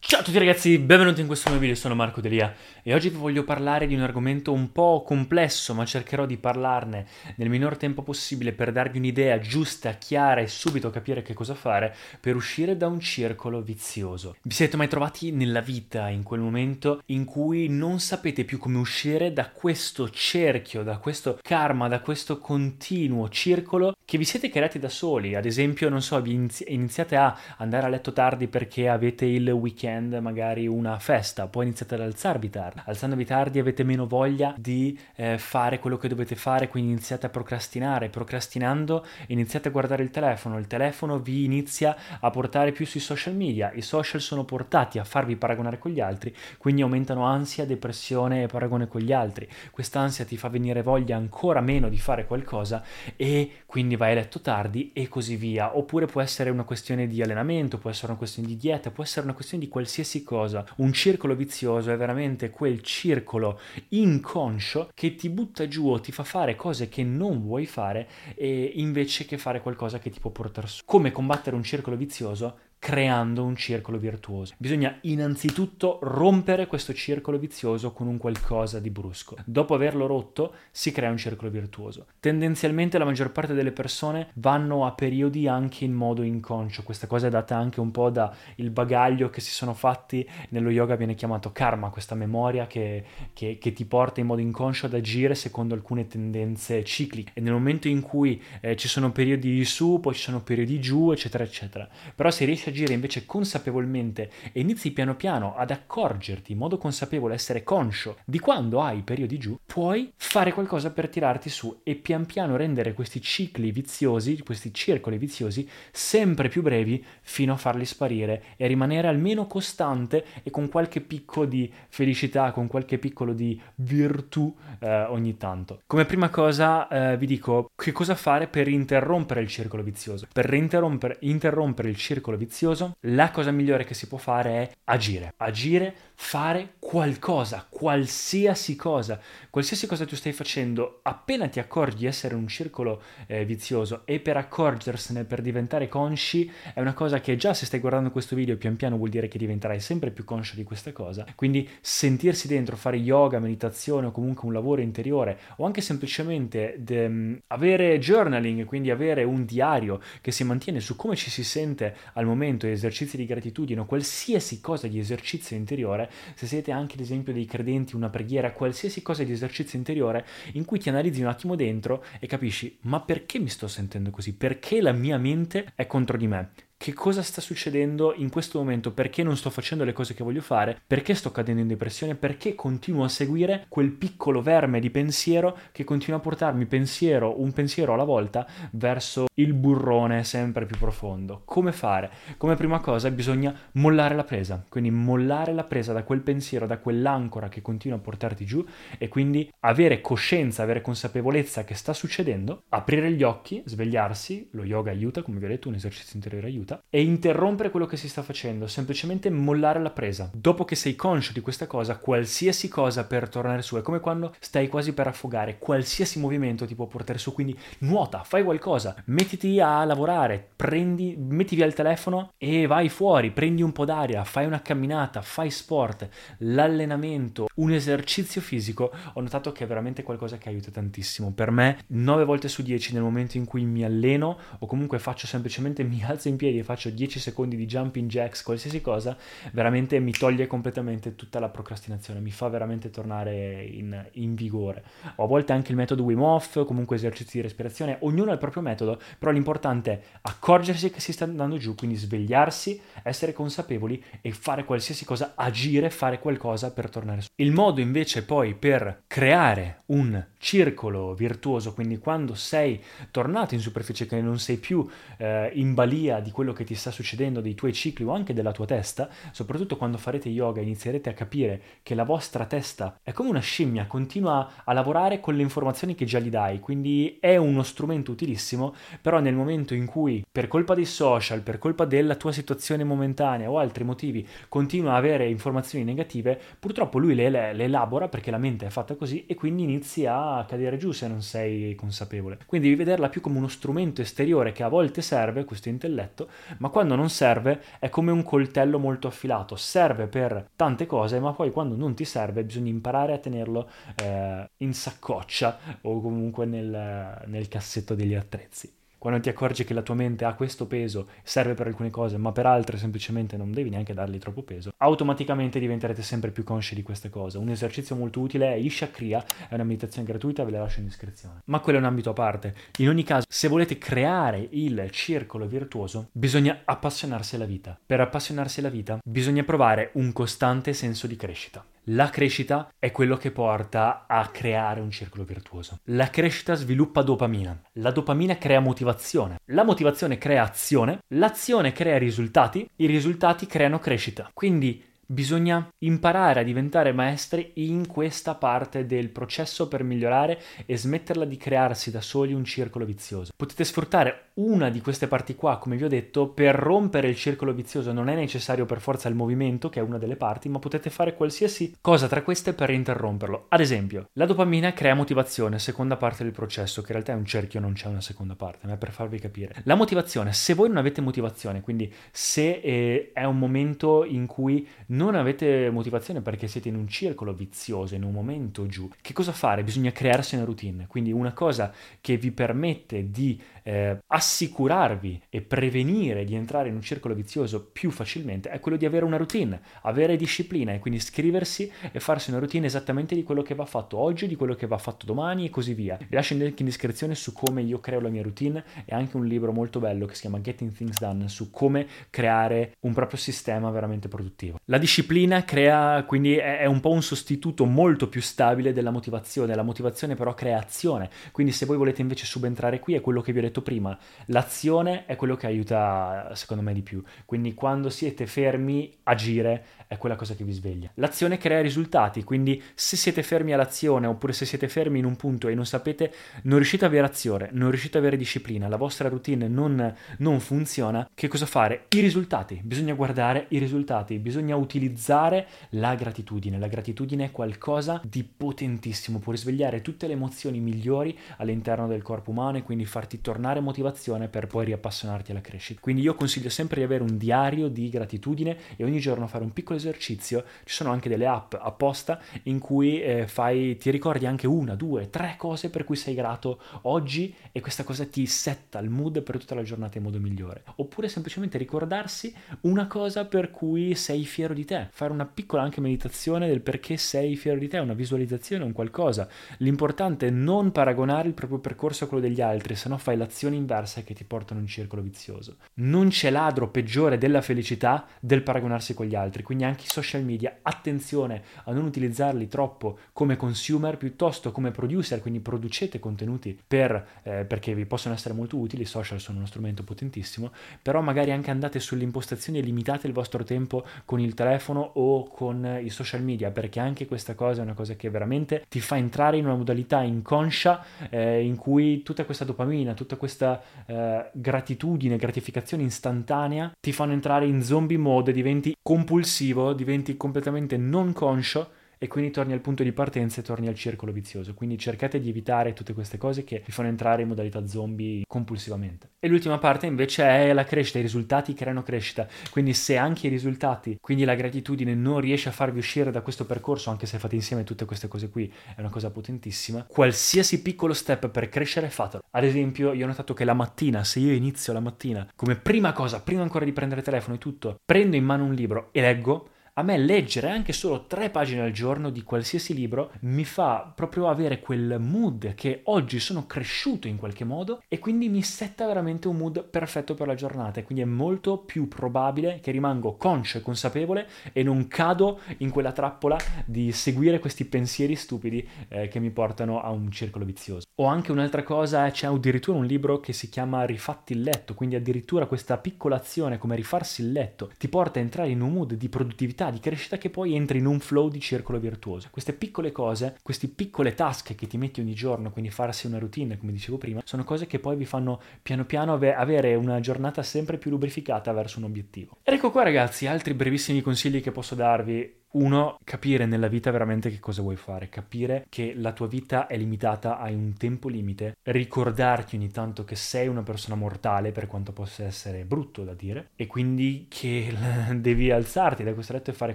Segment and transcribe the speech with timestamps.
[0.00, 3.16] Ciao a tutti ragazzi, benvenuti in questo nuovo video, sono Marco Delia e oggi vi
[3.16, 8.02] voglio parlare di un argomento un po' complesso ma cercherò di parlarne nel minor tempo
[8.02, 12.86] possibile per darvi un'idea giusta, chiara e subito capire che cosa fare per uscire da
[12.86, 14.36] un circolo vizioso.
[14.40, 18.78] Vi siete mai trovati nella vita in quel momento in cui non sapete più come
[18.78, 24.78] uscire da questo cerchio, da questo karma, da questo continuo circolo che vi siete creati
[24.78, 25.34] da soli?
[25.34, 29.87] Ad esempio, non so, vi iniziate a andare a letto tardi perché avete il weekend
[29.88, 32.82] weekend, magari una festa, poi iniziate ad alzarvi tardi.
[32.84, 37.28] Alzandovi tardi avete meno voglia di eh, fare quello che dovete fare, quindi iniziate a
[37.30, 38.08] procrastinare.
[38.08, 43.34] Procrastinando iniziate a guardare il telefono, il telefono vi inizia a portare più sui social
[43.34, 48.42] media, i social sono portati a farvi paragonare con gli altri, quindi aumentano ansia, depressione
[48.42, 49.48] e paragone con gli altri.
[49.70, 52.82] Quest'ansia ti fa venire voglia ancora meno di fare qualcosa
[53.16, 55.76] e quindi vai a letto tardi e così via.
[55.76, 59.24] Oppure può essere una questione di allenamento, può essere una questione di dieta, può essere
[59.24, 59.77] una questione di qualsiasi
[60.24, 60.66] cosa.
[60.76, 66.24] Un circolo vizioso è veramente quel circolo inconscio che ti butta giù o ti fa
[66.24, 70.82] fare cose che non vuoi fare invece che fare qualcosa che ti può portare su.
[70.84, 72.58] Come combattere un circolo vizioso?
[72.88, 74.54] Creando un circolo virtuoso.
[74.56, 79.36] Bisogna innanzitutto rompere questo circolo vizioso con un qualcosa di brusco.
[79.44, 82.06] Dopo averlo rotto si crea un circolo virtuoso.
[82.18, 86.82] Tendenzialmente la maggior parte delle persone vanno a periodi anche in modo inconscio.
[86.82, 88.32] Questa cosa è data anche un po' dal
[88.70, 93.04] bagaglio che si sono fatti nello yoga viene chiamato karma, questa memoria che,
[93.34, 97.32] che, che, ti porta in modo inconscio ad agire secondo alcune tendenze cicliche.
[97.34, 101.12] E nel momento in cui eh, ci sono periodi su, poi ci sono periodi giù,
[101.12, 101.86] eccetera, eccetera.
[102.14, 107.34] Però se riesci agire invece consapevolmente e inizi piano piano ad accorgerti in modo consapevole,
[107.34, 112.26] essere conscio di quando hai periodi giù, puoi fare qualcosa per tirarti su e pian
[112.26, 118.44] piano rendere questi cicli viziosi, questi circoli viziosi, sempre più brevi fino a farli sparire
[118.56, 124.54] e rimanere almeno costante e con qualche picco di felicità, con qualche piccolo di virtù
[124.80, 125.80] eh, ogni tanto.
[125.86, 130.26] Come prima cosa eh, vi dico che cosa fare per interrompere il circolo vizioso.
[130.32, 135.32] Per interrompere il circolo vizioso vizioso, la cosa migliore che si può fare è agire.
[135.38, 139.20] Agire, fare qualcosa, qualsiasi cosa.
[139.50, 144.18] Qualsiasi cosa tu stai facendo, appena ti accorgi di essere un circolo eh, vizioso e
[144.18, 148.56] per accorgersene, per diventare consci, è una cosa che già se stai guardando questo video
[148.56, 151.24] pian piano vuol dire che diventerai sempre più conscio di questa cosa.
[151.34, 157.40] Quindi sentirsi dentro, fare yoga, meditazione o comunque un lavoro interiore o anche semplicemente de,
[157.46, 162.26] avere journaling, quindi avere un diario che si mantiene su come ci si sente al
[162.26, 167.00] momento movimento, esercizi di gratitudine o qualsiasi cosa di esercizio interiore, se siete anche ad
[167.00, 171.28] esempio dei credenti, una preghiera, qualsiasi cosa di esercizio interiore in cui ti analizzi un
[171.28, 174.34] attimo dentro e capisci ma perché mi sto sentendo così?
[174.34, 176.50] Perché la mia mente è contro di me?
[176.78, 180.40] Che cosa sta succedendo in questo momento, perché non sto facendo le cose che voglio
[180.40, 185.58] fare, perché sto cadendo in depressione, perché continuo a seguire quel piccolo verme di pensiero
[185.72, 191.42] che continua a portarmi pensiero, un pensiero alla volta verso il burrone sempre più profondo.
[191.44, 192.10] Come fare?
[192.36, 196.78] Come prima cosa bisogna mollare la presa, quindi mollare la presa da quel pensiero, da
[196.78, 198.64] quell'ancora che continua a portarti giù
[198.98, 204.92] e quindi avere coscienza, avere consapevolezza che sta succedendo, aprire gli occhi, svegliarsi, lo yoga
[204.92, 208.08] aiuta, come vi ho detto, un esercizio interiore aiuta aiuta, e interrompere quello che si
[208.08, 210.30] sta facendo, semplicemente mollare la presa.
[210.34, 214.34] Dopo che sei conscio di questa cosa, qualsiasi cosa per tornare su, è come quando
[214.38, 219.60] stai quasi per affogare, qualsiasi movimento ti può portare su, quindi nuota, fai qualcosa, mettiti
[219.60, 224.46] a lavorare, prendi, metti via il telefono e vai fuori, prendi un po' d'aria, fai
[224.46, 230.48] una camminata, fai sport, l'allenamento, un esercizio fisico, ho notato che è veramente qualcosa che
[230.48, 231.32] aiuta tantissimo.
[231.32, 235.26] Per me, 9 volte su 10 nel momento in cui mi alleno o comunque faccio
[235.26, 239.16] semplicemente mi alzo in piedi e faccio 10 secondi di jumping jacks, qualsiasi cosa,
[239.52, 244.84] veramente mi toglie completamente tutta la procrastinazione, mi fa veramente tornare in, in vigore.
[245.16, 248.38] Ho a volte anche il metodo Wim Hof, comunque esercizi di respirazione, ognuno ha il
[248.38, 254.02] proprio metodo, però l'importante è accorgersi che si sta andando giù, quindi svegliarsi, essere consapevoli
[254.20, 257.28] e fare qualsiasi cosa, agire, fare qualcosa per tornare su.
[257.36, 262.80] Il modo invece poi per creare un circolo virtuoso, quindi quando sei
[263.10, 264.86] tornato in superficie, che non sei più
[265.18, 268.52] eh, in balia di quello che ti sta succedendo, dei tuoi cicli o anche della
[268.52, 273.28] tua testa, soprattutto quando farete yoga inizierete a capire che la vostra testa è come
[273.28, 277.62] una scimmia, continua a lavorare con le informazioni che già gli dai, quindi è uno
[277.62, 282.32] strumento utilissimo, però nel momento in cui per colpa dei social, per colpa della tua
[282.32, 287.64] situazione momentanea o altri motivi continua a avere informazioni negative, purtroppo lui le, le, le
[287.64, 291.22] elabora perché la mente è fatta così e quindi inizi a cadere giù se non
[291.22, 292.38] sei consapevole.
[292.46, 296.28] Quindi devi vederla più come uno strumento esteriore che a volte serve, questo intelletto,
[296.58, 301.32] ma quando non serve è come un coltello molto affilato, serve per tante cose, ma
[301.32, 307.22] poi quando non ti serve bisogna imparare a tenerlo eh, in saccoccia o comunque nel,
[307.26, 308.77] nel cassetto degli attrezzi.
[308.98, 312.32] Quando ti accorgi che la tua mente ha questo peso, serve per alcune cose, ma
[312.32, 316.82] per altre semplicemente non devi neanche dargli troppo peso, automaticamente diventerete sempre più consci di
[316.82, 317.38] queste cose.
[317.38, 320.86] Un esercizio molto utile è Isha Kriya, è una meditazione gratuita, ve la lascio in
[320.86, 321.42] descrizione.
[321.44, 322.54] Ma quello è un ambito a parte.
[322.78, 327.78] In ogni caso, se volete creare il circolo virtuoso, bisogna appassionarsi alla vita.
[327.86, 331.64] Per appassionarsi alla vita, bisogna provare un costante senso di crescita.
[331.90, 335.78] La crescita è quello che porta a creare un circolo virtuoso.
[335.84, 337.58] La crescita sviluppa dopamina.
[337.74, 339.38] La dopamina crea motivazione.
[339.46, 340.98] La motivazione crea azione.
[341.14, 342.68] L'azione crea risultati.
[342.76, 344.28] I risultati creano crescita.
[344.34, 351.24] Quindi Bisogna imparare a diventare maestri in questa parte del processo per migliorare e smetterla
[351.24, 353.32] di crearsi da soli un circolo vizioso.
[353.34, 357.52] Potete sfruttare una di queste parti qua, come vi ho detto, per rompere il circolo
[357.52, 357.92] vizioso.
[357.92, 361.14] Non è necessario per forza il movimento, che è una delle parti, ma potete fare
[361.14, 363.46] qualsiasi cosa tra queste per interromperlo.
[363.48, 367.24] Ad esempio, la dopamina crea motivazione, seconda parte del processo, che in realtà è un
[367.24, 369.56] cerchio, non c'è una seconda parte, ma è per farvi capire.
[369.64, 374.66] La motivazione, se voi non avete motivazione, quindi se eh, è un momento in cui
[374.88, 379.32] non avete motivazione perché siete in un circolo vizioso, in un momento giù, che cosa
[379.32, 379.64] fare?
[379.64, 383.98] Bisogna crearsi una routine, quindi una cosa che vi permette di eh,
[384.28, 389.06] assicurarvi e prevenire di entrare in un circolo vizioso più facilmente è quello di avere
[389.06, 393.54] una routine, avere disciplina e quindi scriversi e farsi una routine esattamente di quello che
[393.54, 395.96] va fatto oggi, di quello che va fatto domani e così via.
[395.96, 399.52] Vi lascio in descrizione su come io creo la mia routine e anche un libro
[399.52, 404.08] molto bello che si chiama Getting Things Done su come creare un proprio sistema veramente
[404.08, 404.58] produttivo.
[404.66, 409.62] La disciplina crea quindi è un po' un sostituto molto più stabile della motivazione, la
[409.62, 413.38] motivazione però crea azione, quindi se voi volete invece subentrare qui è quello che vi
[413.38, 418.26] ho detto prima, l'azione è quello che aiuta secondo me di più, quindi quando siete
[418.26, 420.90] fermi agire è quella cosa che vi sveglia.
[420.94, 425.48] L'azione crea risultati, quindi se siete fermi all'azione oppure se siete fermi in un punto
[425.48, 426.12] e non sapete,
[426.42, 430.40] non riuscite ad avere azione, non riuscite ad avere disciplina, la vostra routine non, non
[430.40, 431.86] funziona, che cosa fare?
[431.88, 436.58] I risultati, bisogna guardare i risultati, bisogna utilizzare la gratitudine.
[436.58, 442.30] La gratitudine è qualcosa di potentissimo, può risvegliare tutte le emozioni migliori all'interno del corpo
[442.30, 445.80] umano e quindi farti tornare motivazione per poi riappassionarti alla crescita.
[445.80, 449.52] Quindi io consiglio sempre di avere un diario di gratitudine e ogni giorno fare un
[449.52, 454.46] piccolo esercizio, ci sono anche delle app apposta in cui eh, fai, ti ricordi anche
[454.46, 458.90] una, due, tre cose per cui sei grato oggi e questa cosa ti setta il
[458.90, 460.62] mood per tutta la giornata in modo migliore.
[460.76, 465.80] Oppure semplicemente ricordarsi una cosa per cui sei fiero di te, fare una piccola anche
[465.80, 469.28] meditazione del perché sei fiero di te, una visualizzazione, un qualcosa.
[469.58, 473.56] L'importante è non paragonare il proprio percorso a quello degli altri, se no fai l'azione
[473.56, 475.56] inversa che ti porta in un circolo vizioso.
[475.74, 480.24] Non c'è ladro peggiore della felicità del paragonarsi con gli altri, quindi anche i social
[480.24, 487.20] media, attenzione a non utilizzarli troppo come consumer piuttosto come producer, quindi producete contenuti per,
[487.22, 491.30] eh, perché vi possono essere molto utili, i social sono uno strumento potentissimo, però magari
[491.30, 495.90] anche andate sulle impostazioni e limitate il vostro tempo con il telefono o con i
[495.90, 499.44] social media, perché anche questa cosa è una cosa che veramente ti fa entrare in
[499.44, 506.72] una modalità inconscia eh, in cui tutta questa dopamina, tutta questa eh, gratitudine, gratificazione istantanea
[506.80, 512.30] ti fanno entrare in zombie mode, diventi compulsivo ossessivo diventi completamente non conscio e quindi
[512.30, 514.54] torni al punto di partenza e torni al circolo vizioso.
[514.54, 519.10] Quindi cercate di evitare tutte queste cose che vi fanno entrare in modalità zombie compulsivamente.
[519.18, 522.26] E l'ultima parte invece è la crescita, i risultati creano crescita.
[522.50, 526.46] Quindi se anche i risultati, quindi la gratitudine non riesce a farvi uscire da questo
[526.46, 530.94] percorso, anche se fate insieme tutte queste cose qui, è una cosa potentissima, qualsiasi piccolo
[530.94, 532.22] step per crescere fatelo.
[532.30, 535.92] Ad esempio, io ho notato che la mattina, se io inizio la mattina, come prima
[535.92, 539.48] cosa, prima ancora di prendere telefono e tutto, prendo in mano un libro e leggo,
[539.78, 544.28] A me leggere anche solo tre pagine al giorno di qualsiasi libro mi fa proprio
[544.28, 549.28] avere quel mood che oggi sono cresciuto in qualche modo e quindi mi setta veramente
[549.28, 553.58] un mood perfetto per la giornata e quindi è molto più probabile che rimango conscio
[553.58, 559.20] e consapevole e non cado in quella trappola di seguire questi pensieri stupidi eh, che
[559.20, 560.88] mi portano a un circolo vizioso.
[560.96, 564.96] O anche un'altra cosa, c'è addirittura un libro che si chiama Rifatti il letto, quindi
[564.96, 568.94] addirittura questa piccola azione come rifarsi il letto ti porta a entrare in un mood
[568.94, 572.28] di produttività, di crescita che poi entri in un flow di circolo virtuoso.
[572.30, 576.58] Queste piccole cose, queste piccole task che ti metti ogni giorno, quindi farsi una routine,
[576.58, 580.78] come dicevo prima, sono cose che poi vi fanno piano piano avere una giornata sempre
[580.78, 582.38] più lubrificata verso un obiettivo.
[582.42, 587.30] Ed ecco qua ragazzi, altri brevissimi consigli che posso darvi uno, capire nella vita veramente
[587.30, 591.56] che cosa vuoi fare, capire che la tua vita è limitata a un tempo limite,
[591.62, 596.50] ricordarti ogni tanto che sei una persona mortale, per quanto possa essere brutto da dire,
[596.54, 597.74] e quindi che
[598.14, 599.74] devi alzarti da questo letto e fare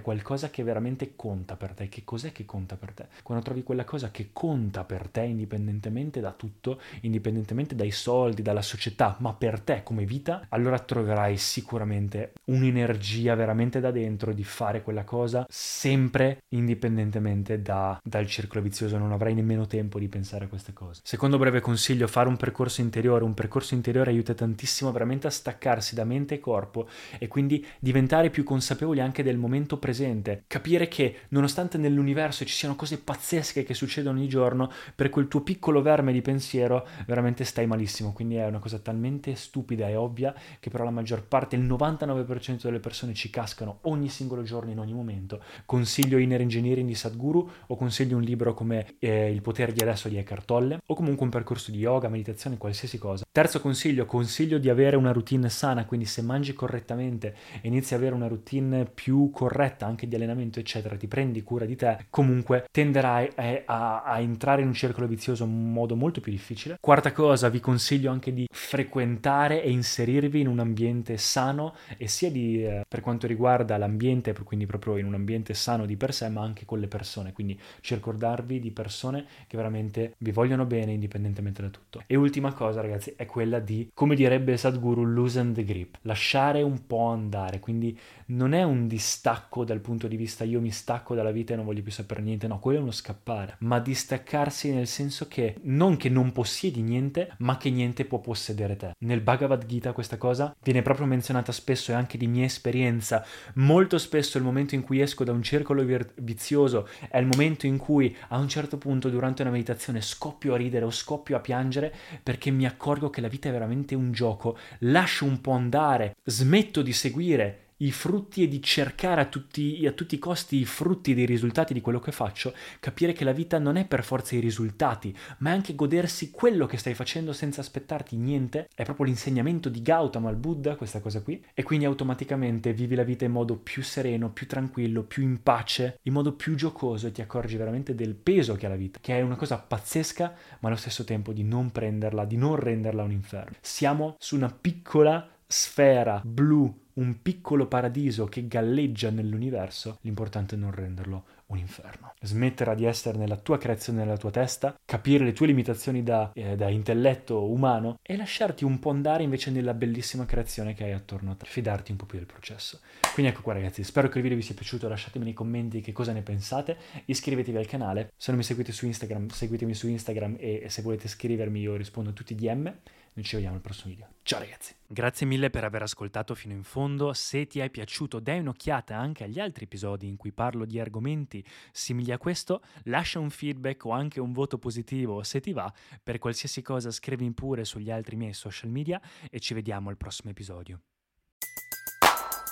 [0.00, 1.88] qualcosa che veramente conta per te.
[1.88, 3.06] Che cos'è che conta per te?
[3.22, 8.62] Quando trovi quella cosa che conta per te, indipendentemente da tutto, indipendentemente dai soldi, dalla
[8.62, 14.82] società, ma per te come vita, allora troverai sicuramente un'energia veramente da dentro di fare
[14.82, 20.48] quella cosa sempre indipendentemente da, dal circolo vizioso, non avrai nemmeno tempo di pensare a
[20.48, 21.00] queste cose.
[21.04, 25.94] Secondo breve consiglio, fare un percorso interiore, un percorso interiore aiuta tantissimo veramente a staccarsi
[25.94, 26.88] da mente e corpo
[27.18, 32.76] e quindi diventare più consapevoli anche del momento presente, capire che nonostante nell'universo ci siano
[32.76, 37.66] cose pazzesche che succedono ogni giorno, per quel tuo piccolo verme di pensiero veramente stai
[37.66, 41.64] malissimo, quindi è una cosa talmente stupida e ovvia che però la maggior parte, il
[41.64, 46.94] 99% delle persone ci cascano ogni singolo giorno in ogni momento consiglio Inner Engineering di
[46.94, 50.94] Sadhguru o consiglio un libro come eh, Il potere di adesso di Eckhart Tolle o
[50.94, 53.24] comunque un percorso di yoga, meditazione, qualsiasi cosa.
[53.30, 58.00] Terzo consiglio, consiglio di avere una routine sana, quindi se mangi correttamente e inizi ad
[58.00, 62.66] avere una routine più corretta anche di allenamento eccetera, ti prendi cura di te, comunque
[62.70, 66.76] tenderai a, eh, a, a entrare in un circolo vizioso in modo molto più difficile.
[66.80, 72.30] Quarta cosa, vi consiglio anche di frequentare e inserirvi in un ambiente sano e sia
[72.30, 76.14] di, eh, per quanto riguarda l'ambiente, quindi proprio in un ambiente ambiente sano di per
[76.14, 77.32] sé, ma anche con le persone.
[77.32, 82.02] Quindi circondarvi di persone che veramente vi vogliono bene indipendentemente da tutto.
[82.06, 86.86] E ultima cosa, ragazzi, è quella di, come direbbe Sadhguru, loosen the grip, lasciare un
[86.86, 87.60] po' andare.
[87.60, 87.96] Quindi
[88.26, 91.66] non è un distacco dal punto di vista io mi stacco dalla vita e non
[91.66, 95.96] voglio più sapere niente, no, quello è uno scappare, ma distaccarsi nel senso che non
[95.96, 98.92] che non possiedi niente, ma che niente può possedere te.
[99.00, 103.24] Nel Bhagavad Gita questa cosa viene proprio menzionata spesso e anche di mia esperienza.
[103.54, 105.84] Molto spesso il momento in cui esco da un circolo
[106.16, 110.56] vizioso è il momento in cui a un certo punto durante una meditazione scoppio a
[110.56, 114.56] ridere o scoppio a piangere perché mi accorgo che la vita è veramente un gioco,
[114.80, 119.92] lascio un po' andare, smetto di seguire i frutti e di cercare a tutti, a
[119.92, 123.58] tutti, i costi i frutti dei risultati di quello che faccio, capire che la vita
[123.58, 127.60] non è per forza i risultati, ma è anche godersi quello che stai facendo senza
[127.60, 132.72] aspettarti niente, è proprio l'insegnamento di Gautama al Buddha, questa cosa qui, e quindi automaticamente
[132.72, 136.54] vivi la vita in modo più sereno, più tranquillo, più in pace, in modo più
[136.54, 139.58] giocoso e ti accorgi veramente del peso che ha la vita, che è una cosa
[139.58, 143.56] pazzesca, ma allo stesso tempo di non prenderla, di non renderla un inferno.
[143.60, 150.70] Siamo su una piccola sfera blu un piccolo paradiso che galleggia nell'universo, l'importante è non
[150.70, 152.14] renderlo un inferno.
[152.20, 156.56] Smetterà di essere nella tua creazione, nella tua testa, capire le tue limitazioni da, eh,
[156.56, 161.32] da, intelletto umano e lasciarti un po' andare invece nella bellissima creazione che hai attorno
[161.32, 162.80] a te, fidarti un po' più del processo.
[163.12, 165.92] Quindi ecco qua ragazzi, spero che il video vi sia piaciuto, lasciatemi nei commenti che
[165.92, 170.36] cosa ne pensate, iscrivetevi al canale, se non mi seguite su Instagram, seguitemi su Instagram
[170.38, 172.72] e se volete scrivermi io rispondo a tutti i DM.
[173.16, 174.08] Noi ci vediamo al prossimo video.
[174.22, 174.74] Ciao ragazzi!
[174.88, 177.12] Grazie mille per aver ascoltato fino in fondo.
[177.12, 181.44] Se ti è piaciuto, dai un'occhiata anche agli altri episodi in cui parlo di argomenti
[181.70, 182.62] simili a questo.
[182.84, 185.72] Lascia un feedback o anche un voto positivo se ti va.
[186.02, 190.30] Per qualsiasi cosa scrivi pure sugli altri miei social media e ci vediamo al prossimo
[190.30, 190.80] episodio.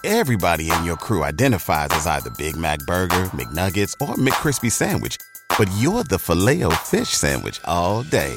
[0.05, 5.17] Everybody in your crew identifies as either Big Mac Burger, McNuggets or McCrispy Sandwich.
[5.59, 8.37] But you're the filet fish Sandwich all day.